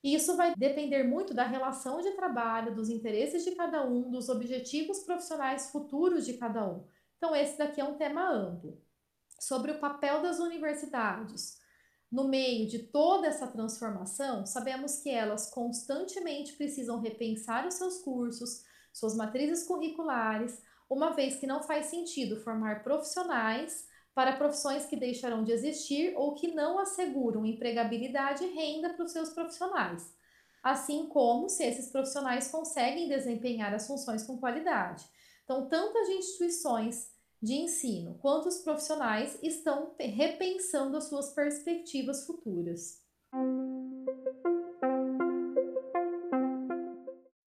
[0.03, 4.29] E isso vai depender muito da relação de trabalho, dos interesses de cada um, dos
[4.29, 6.85] objetivos profissionais futuros de cada um.
[7.17, 8.83] Então, esse daqui é um tema amplo.
[9.39, 11.61] Sobre o papel das universidades.
[12.11, 18.65] No meio de toda essa transformação, sabemos que elas constantemente precisam repensar os seus cursos,
[18.93, 20.61] suas matrizes curriculares,
[20.91, 26.35] uma vez que não faz sentido formar profissionais para profissões que deixarão de existir ou
[26.35, 30.15] que não asseguram empregabilidade e renda para os seus profissionais,
[30.63, 35.05] assim como se esses profissionais conseguem desempenhar as funções com qualidade.
[35.45, 37.11] Então, tanto as instituições
[37.43, 43.03] de ensino quanto os profissionais estão repensando as suas perspectivas futuras.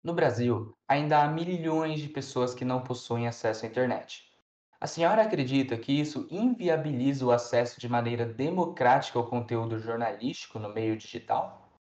[0.04, 4.35] No Brasil, ainda há milhões de pessoas que não possuem acesso à internet.
[4.80, 10.74] A senhora acredita que isso inviabiliza o acesso de maneira democrática ao conteúdo jornalístico no
[10.74, 11.80] meio digital?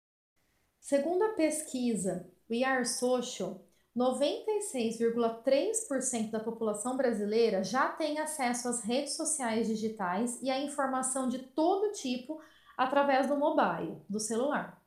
[0.80, 3.64] Segundo a pesquisa We Are Social,
[3.96, 11.38] 96,3% da população brasileira já tem acesso às redes sociais digitais e à informação de
[11.38, 12.42] todo tipo
[12.76, 14.82] através do mobile, do celular.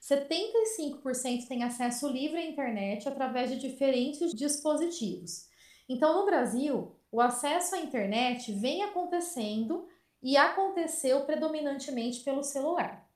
[0.00, 5.48] 75% tem acesso livre à internet através de diferentes dispositivos.
[5.88, 9.86] Então, no Brasil, o acesso à internet vem acontecendo
[10.20, 13.08] e aconteceu predominantemente pelo celular.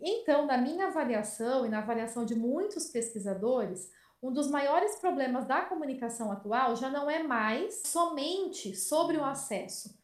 [0.00, 3.90] Então, na minha avaliação e na avaliação de muitos pesquisadores,
[4.22, 9.98] um dos maiores problemas da comunicação atual já não é mais somente sobre o acesso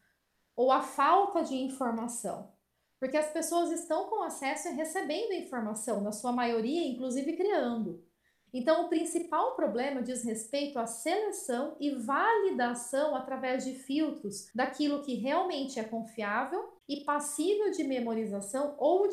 [0.53, 2.51] ou a falta de informação,
[2.99, 8.05] porque as pessoas estão com acesso e recebendo informação, na sua maioria, inclusive criando.
[8.53, 15.15] Então, o principal problema diz respeito à seleção e validação através de filtros daquilo que
[15.15, 19.07] realmente é confiável e passível de memorização ou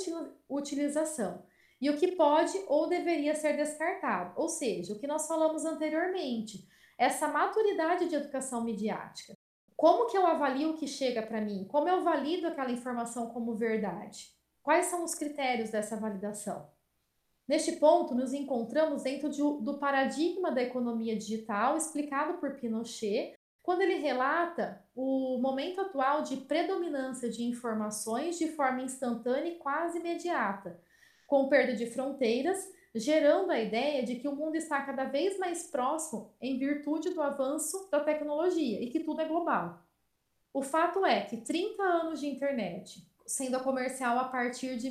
[0.48, 1.44] utilização,
[1.80, 4.32] e o que pode ou deveria ser descartado.
[4.34, 6.66] Ou seja, o que nós falamos anteriormente,
[6.98, 9.36] essa maturidade de educação midiática.
[9.76, 11.64] Como que eu avalio o que chega para mim?
[11.68, 14.36] Como eu valido aquela informação como verdade?
[14.60, 16.68] Quais são os critérios dessa validação?
[17.48, 23.80] Neste ponto, nos encontramos dentro de, do paradigma da economia digital explicado por Pinochet, quando
[23.80, 30.78] ele relata o momento atual de predominância de informações de forma instantânea e quase imediata,
[31.26, 35.70] com perda de fronteiras, gerando a ideia de que o mundo está cada vez mais
[35.70, 39.82] próximo em virtude do avanço da tecnologia e que tudo é global.
[40.52, 44.90] O fato é que 30 anos de internet, sendo a comercial a partir de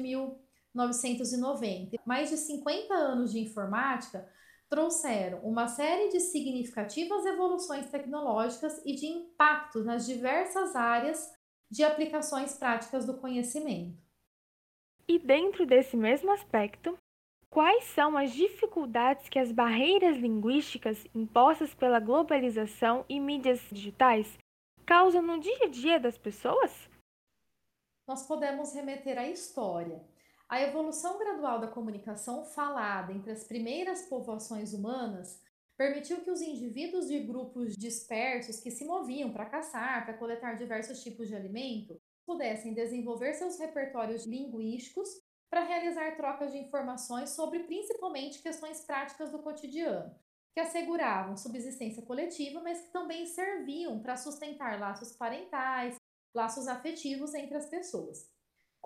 [0.78, 4.30] 1990, mais de 50 anos de informática,
[4.70, 11.34] trouxeram uma série de significativas evoluções tecnológicas e de impactos nas diversas áreas
[11.70, 13.98] de aplicações práticas do conhecimento.
[15.08, 16.98] E dentro desse mesmo aspecto,
[17.50, 24.38] quais são as dificuldades que as barreiras linguísticas impostas pela globalização e mídias digitais
[24.86, 26.90] causam no dia a dia das pessoas?
[28.06, 30.02] Nós podemos remeter à história.
[30.50, 35.42] A evolução gradual da comunicação falada entre as primeiras povoações humanas
[35.78, 41.04] permitiu que os indivíduos de grupos dispersos que se moviam para caçar, para coletar diversos
[41.04, 45.10] tipos de alimento, pudessem desenvolver seus repertórios linguísticos
[45.50, 50.16] para realizar trocas de informações sobre principalmente questões práticas do cotidiano,
[50.54, 55.98] que asseguravam subsistência coletiva, mas que também serviam para sustentar laços parentais,
[56.34, 58.37] laços afetivos entre as pessoas.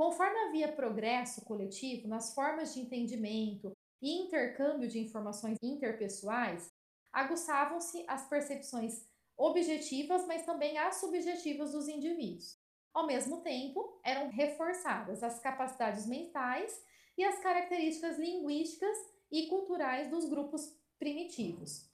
[0.01, 3.71] Conforme havia progresso coletivo nas formas de entendimento
[4.01, 6.73] e intercâmbio de informações interpessoais,
[7.13, 9.05] aguçavam-se as percepções
[9.37, 12.57] objetivas, mas também as subjetivas dos indivíduos.
[12.91, 16.75] Ao mesmo tempo, eram reforçadas as capacidades mentais
[17.15, 18.97] e as características linguísticas
[19.31, 21.87] e culturais dos grupos primitivos.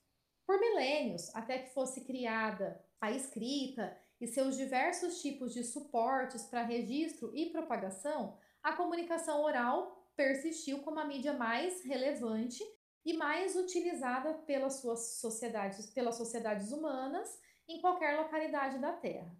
[0.45, 6.63] Por milênios, até que fosse criada a escrita e seus diversos tipos de suportes para
[6.63, 12.63] registro e propagação, a comunicação oral persistiu como a mídia mais relevante
[13.05, 19.31] e mais utilizada pelas suas sociedades, pelas sociedades humanas em qualquer localidade da Terra.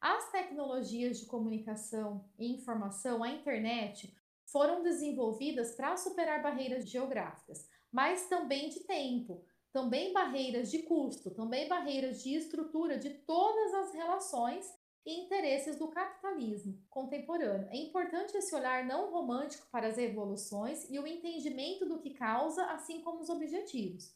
[0.00, 4.14] As tecnologias de comunicação e informação, a internet,
[4.44, 11.68] foram desenvolvidas para superar barreiras geográficas, mas também de tempo, também barreiras de custo, também
[11.68, 14.66] barreiras de estrutura de todas as relações
[15.04, 17.68] e interesses do capitalismo contemporâneo.
[17.70, 22.64] É importante esse olhar não romântico para as evoluções e o entendimento do que causa,
[22.66, 24.14] assim como os objetivos.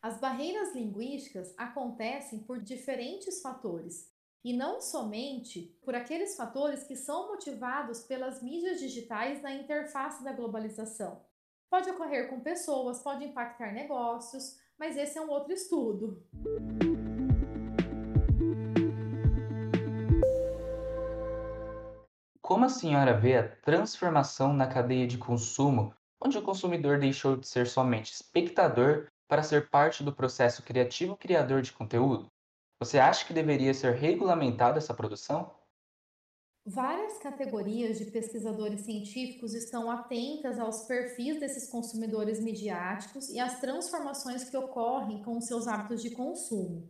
[0.00, 4.12] As barreiras linguísticas acontecem por diferentes fatores,
[4.44, 10.32] e não somente por aqueles fatores que são motivados pelas mídias digitais na interface da
[10.32, 11.24] globalização.
[11.70, 16.20] Pode ocorrer com pessoas, pode impactar negócios, mas esse é um outro estudo.
[22.40, 27.46] Como a senhora vê a transformação na cadeia de consumo, onde o consumidor deixou de
[27.46, 32.26] ser somente espectador para ser parte do processo criativo criador de conteúdo?
[32.80, 35.61] Você acha que deveria ser regulamentada essa produção?
[36.64, 44.48] Várias categorias de pesquisadores científicos estão atentas aos perfis desses consumidores midiáticos e às transformações
[44.48, 46.88] que ocorrem com seus hábitos de consumo.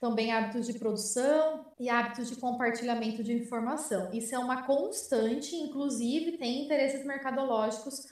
[0.00, 4.10] Também hábitos de produção e hábitos de compartilhamento de informação.
[4.10, 8.06] Isso é uma constante, inclusive tem interesses mercadológicos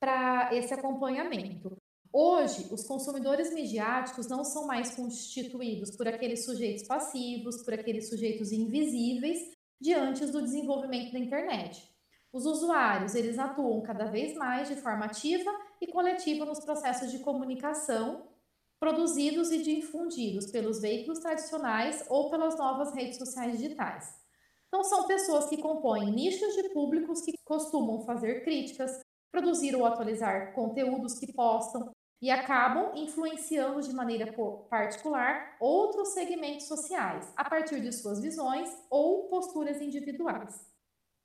[0.00, 1.76] para esse acompanhamento.
[2.12, 8.50] Hoje, os consumidores midiáticos não são mais constituídos por aqueles sujeitos passivos, por aqueles sujeitos
[8.50, 9.38] invisíveis,
[9.80, 11.88] diante do desenvolvimento da internet.
[12.32, 15.50] Os usuários, eles atuam cada vez mais de forma ativa
[15.80, 18.28] e coletiva nos processos de comunicação
[18.78, 24.14] produzidos e difundidos pelos veículos tradicionais ou pelas novas redes sociais digitais.
[24.68, 29.00] Então, são pessoas que compõem nichos de públicos que costumam fazer críticas,
[29.32, 31.90] produzir ou atualizar conteúdos que postam
[32.20, 34.34] e acabam influenciando de maneira
[34.68, 40.66] particular outros segmentos sociais a partir de suas visões ou posturas individuais.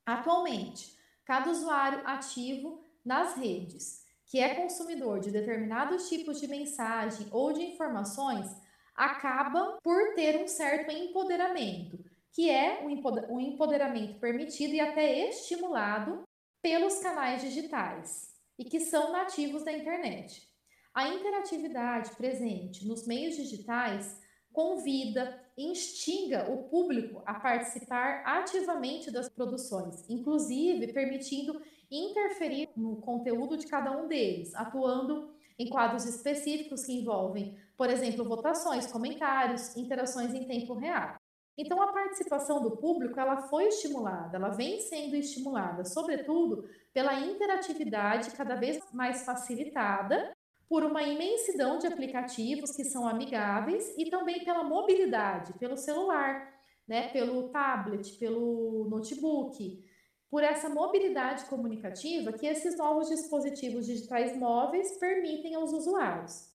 [0.06, 7.52] Atualmente, cada usuário ativo nas redes, que é consumidor de determinados tipos de mensagem ou
[7.52, 8.46] de informações,
[8.94, 11.98] acaba por ter um certo empoderamento,
[12.32, 16.22] que é o empoderamento permitido e até estimulado
[16.62, 20.53] pelos canais digitais e que são nativos da internet.
[20.94, 24.22] A interatividade presente nos meios digitais
[24.52, 33.66] convida, instiga o público a participar ativamente das produções, inclusive permitindo interferir no conteúdo de
[33.66, 40.44] cada um deles, atuando em quadros específicos que envolvem, por exemplo, votações, comentários, interações em
[40.44, 41.16] tempo real.
[41.58, 48.30] Então a participação do público ela foi estimulada, ela vem sendo estimulada, sobretudo pela interatividade
[48.30, 50.33] cada vez mais facilitada
[50.74, 56.52] por uma imensidão de aplicativos que são amigáveis e também pela mobilidade, pelo celular,
[56.84, 59.84] né, pelo tablet, pelo notebook,
[60.28, 66.52] por essa mobilidade comunicativa que esses novos dispositivos digitais móveis permitem aos usuários.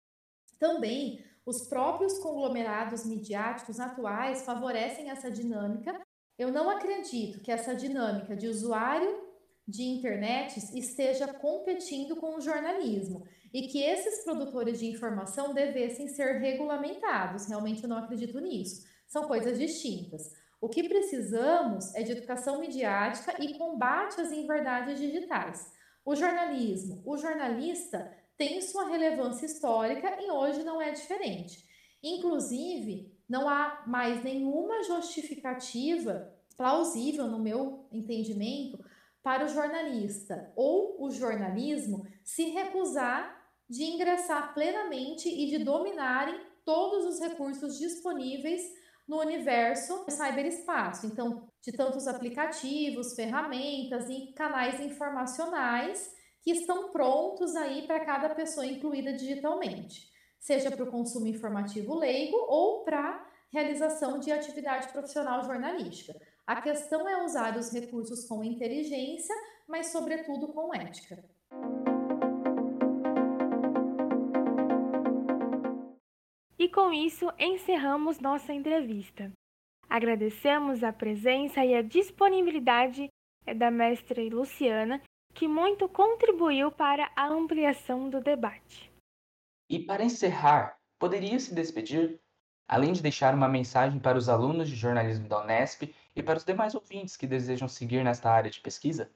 [0.58, 5.98] Também os próprios conglomerados midiáticos atuais favorecem essa dinâmica.
[6.38, 9.29] Eu não acredito que essa dinâmica de usuário
[9.70, 16.40] de internet esteja competindo com o jornalismo e que esses produtores de informação devessem ser
[16.40, 17.46] regulamentados.
[17.46, 18.84] Realmente eu não acredito nisso.
[19.06, 20.32] São coisas distintas.
[20.60, 25.72] O que precisamos é de educação midiática e combate às inverdades digitais.
[26.04, 31.64] O jornalismo, o jornalista tem sua relevância histórica e hoje não é diferente.
[32.02, 38.84] Inclusive, não há mais nenhuma justificativa plausível, no meu entendimento,
[39.22, 47.04] para o jornalista ou o jornalismo se recusar de ingressar plenamente e de dominarem todos
[47.04, 48.62] os recursos disponíveis
[49.06, 51.06] no universo cyberespaço.
[51.06, 56.10] Então, de tantos aplicativos, ferramentas e canais informacionais
[56.42, 60.08] que estão prontos aí para cada pessoa incluída digitalmente,
[60.38, 66.14] seja para o consumo informativo leigo ou para realização de atividade profissional jornalística.
[66.50, 69.32] A questão é usar os recursos com inteligência,
[69.68, 71.22] mas, sobretudo, com ética.
[76.58, 79.30] E com isso encerramos nossa entrevista.
[79.88, 83.08] Agradecemos a presença e a disponibilidade
[83.56, 85.00] da mestra Luciana,
[85.32, 88.92] que muito contribuiu para a ampliação do debate.
[89.70, 92.20] E para encerrar, poderia se despedir
[92.70, 96.44] além de deixar uma mensagem para os alunos de jornalismo da Unesp e para os
[96.44, 99.10] demais ouvintes que desejam seguir nesta área de pesquisa?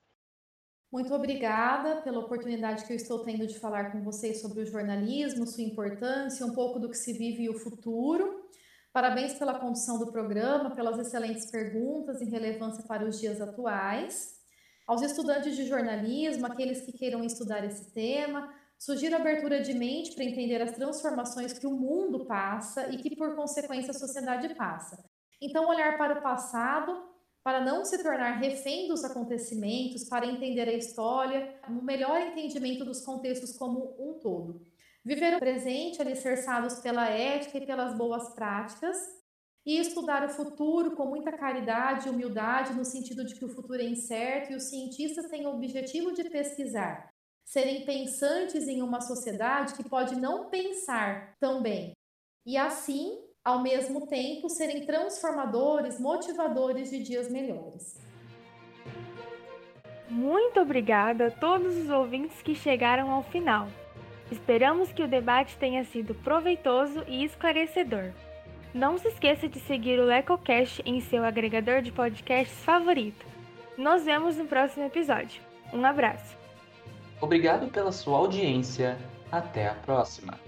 [0.91, 5.47] Muito obrigada pela oportunidade que eu estou tendo de falar com vocês sobre o jornalismo,
[5.47, 8.49] sua importância, um pouco do que se vive e o futuro.
[8.93, 14.41] Parabéns pela condução do programa, pelas excelentes perguntas e relevância para os dias atuais.
[14.87, 18.49] Aos estudantes de jornalismo, aqueles que queiram estudar esse tema,
[18.79, 23.35] Sugiro abertura de mente para entender as transformações que o mundo passa e que, por
[23.35, 25.03] consequência, a sociedade passa.
[25.41, 27.13] Então, olhar para o passado
[27.43, 33.05] para não se tornar refém dos acontecimentos, para entender a história, um melhor entendimento dos
[33.05, 34.63] contextos como um todo.
[35.05, 38.97] Viver o presente alicerçados pela ética e pelas boas práticas,
[39.67, 43.81] e estudar o futuro com muita caridade e humildade, no sentido de que o futuro
[43.81, 47.15] é incerto e os cientistas têm o objetivo de pesquisar
[47.45, 51.93] serem pensantes em uma sociedade que pode não pensar tão bem.
[52.47, 58.03] E assim, ao mesmo tempo, serem transformadores, motivadores de dias melhores.
[60.09, 63.69] Muito obrigada a todos os ouvintes que chegaram ao final.
[64.31, 68.13] Esperamos que o debate tenha sido proveitoso e esclarecedor.
[68.73, 73.25] Não se esqueça de seguir o LecoCast em seu agregador de podcasts favorito.
[73.77, 75.43] Nos vemos no próximo episódio.
[75.73, 76.37] Um abraço!
[77.21, 78.99] Obrigado pela sua audiência.
[79.31, 80.39] Até a próxima.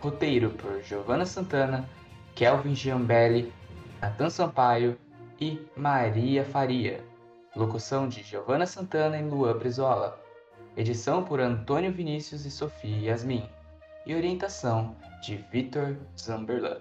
[0.00, 1.88] Roteiro por Giovanna Santana,
[2.36, 3.52] Kelvin Giambelli,
[4.00, 4.96] Natan Sampaio
[5.40, 7.02] e Maria Faria.
[7.56, 10.16] Locução de Giovanna Santana e Luan Brizola.
[10.76, 13.48] Edição por Antônio Vinícius e Sofia Yasmin.
[14.06, 16.78] E orientação de Vitor Zamberlan.